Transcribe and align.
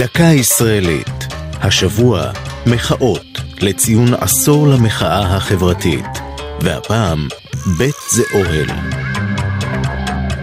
דקה 0.00 0.22
ישראלית, 0.24 1.26
השבוע 1.60 2.30
מחאות 2.66 3.26
לציון 3.60 4.14
עשור 4.14 4.68
למחאה 4.68 5.36
החברתית, 5.36 6.06
והפעם 6.60 7.28
בית 7.78 7.94
זה 8.10 8.22
אוהל. 8.34 8.66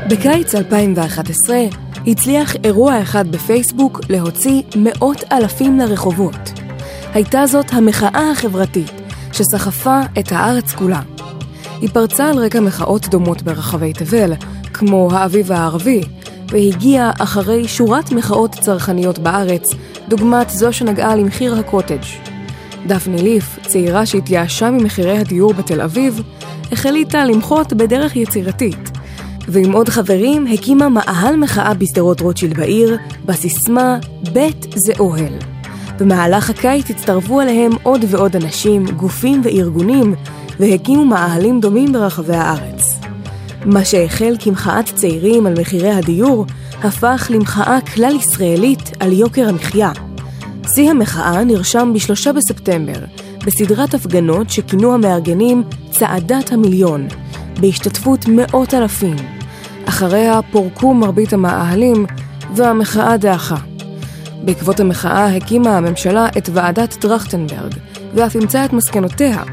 בקיץ 0.10 0.56
2011 0.56 1.58
הצליח 2.08 2.56
אירוע 2.64 3.02
אחד 3.02 3.32
בפייסבוק 3.32 4.02
להוציא 4.10 4.62
מאות 4.76 5.24
אלפים 5.32 5.80
לרחובות. 5.80 6.52
הייתה 7.14 7.48
זאת 7.48 7.74
המחאה 7.74 8.32
החברתית 8.32 8.92
שסחפה 9.34 10.02
את 10.20 10.32
הארץ 10.32 10.72
כולה. 10.72 11.02
היא 11.82 11.90
פרצה 11.94 12.30
על 12.30 12.38
רקע 12.38 12.60
מחאות 12.60 13.08
דומות 13.08 13.42
ברחבי 13.42 13.94
תבל, 13.94 14.34
כמו 14.74 15.10
האביב 15.12 15.52
הערבי, 15.52 16.02
והגיעה 16.52 17.12
אחרי 17.20 17.68
שורת 17.68 18.12
מחאות 18.12 18.52
צרכניות 18.52 19.20
בארץ, 19.20 19.64
דוגמת 20.08 20.50
זו 20.50 20.74
שנגעה 20.74 21.16
למחיר 21.16 21.56
הקוטג'. 21.60 22.04
דפני 22.88 23.22
ליף, 23.22 23.60
צעירה 23.68 24.06
שהתייאשה 24.06 24.72
ממחירי 24.72 25.18
הדיור 25.18 25.54
בתל 25.54 25.82
אביב, 25.82 26.22
החליטה 26.72 27.26
למחות 27.26 27.74
בדרך 27.74 28.16
יצירתית, 28.16 28.92
ועם 29.48 29.72
עוד 29.72 29.90
חברים 29.90 30.48
הקימה 30.48 30.90
מאהל 30.90 31.36
מחאה 31.36 31.74
בשדרות 31.74 32.22
רוטשילד 32.22 32.58
בעיר, 32.58 32.98
בסיסמה 33.26 33.98
בית 34.34 34.66
זה 34.76 34.94
אוהל. 35.00 35.34
במהלך 36.00 36.50
הקיץ 36.50 36.90
הצטרפו 36.90 37.42
אליהם 37.42 37.72
עוד 37.84 38.06
ועוד 38.08 38.36
אנשים, 38.36 38.86
גופים 38.86 39.42
וארגונים, 39.44 40.16
והקימו 40.60 41.06
מאהלים 41.06 41.60
דומים 41.60 41.94
ברחבי 41.94 42.36
הארץ. 42.36 43.07
מה 43.68 43.86
שהחל 43.86 44.36
כמחאת 44.40 44.86
צעירים 44.96 45.48
על 45.48 45.54
מחירי 45.60 45.92
הדיור, 45.92 46.46
הפך 46.84 47.28
למחאה 47.30 47.82
כלל 47.82 48.16
ישראלית 48.16 48.92
על 49.00 49.14
יוקר 49.14 49.50
המחיה. 49.50 49.92
שיא 50.76 50.90
המחאה 50.90 51.44
נרשם 51.44 51.94
ב-3 51.94 52.32
בספטמבר, 52.34 53.00
בסדרת 53.46 53.94
הפגנות 53.94 54.50
שכינו 54.50 54.94
המארגנים 54.94 55.64
צעדת 55.92 56.52
המיליון, 56.52 57.08
בהשתתפות 57.60 58.26
מאות 58.28 58.74
אלפים. 58.74 59.16
אחריה 59.86 60.40
פורקו 60.52 60.94
מרבית 60.94 61.34
המאהלים, 61.34 62.06
והמחאה 62.56 63.18
דעכה. 63.18 63.58
בעקבות 64.44 64.80
המחאה 64.80 65.36
הקימה 65.36 65.78
הממשלה 65.78 66.28
את 66.38 66.50
ועדת 66.54 66.94
טרכטנברג, 66.94 67.74
ואף 68.14 68.36
אימצה 68.36 68.66
את 68.66 68.74
מסקנותיה, 68.74 69.44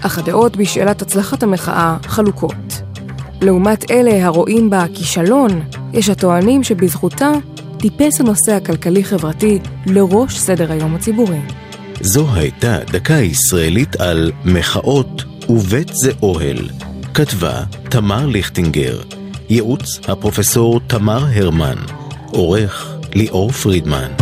אך 0.00 0.18
הדעות 0.18 0.56
בשאלת 0.56 1.02
הצלחת 1.02 1.42
המחאה 1.42 1.96
חלוקות. 2.06 2.69
לעומת 3.42 3.90
אלה 3.90 4.26
הרואים 4.26 4.70
בה 4.70 4.84
כישלון, 4.94 5.60
יש 5.92 6.08
הטוענים 6.08 6.62
שבזכותה 6.62 7.30
טיפס 7.78 8.20
הנושא 8.20 8.52
הכלכלי-חברתי 8.52 9.58
לראש 9.86 10.38
סדר 10.38 10.72
היום 10.72 10.94
הציבורי. 10.94 11.38
זו 12.00 12.26
הייתה 12.34 12.78
דקה 12.92 13.14
ישראלית 13.14 13.96
על 13.96 14.32
מחאות 14.44 15.24
ובית 15.48 15.88
זה 15.92 16.12
אוהל. 16.22 16.68
כתבה 17.14 17.62
תמר 17.88 18.26
ליכטינגר, 18.26 19.00
ייעוץ 19.48 20.00
הפרופסור 20.08 20.80
תמר 20.86 21.24
הרמן, 21.34 21.76
עורך 22.30 22.96
ליאור 23.14 23.50
פרידמן. 23.50 24.19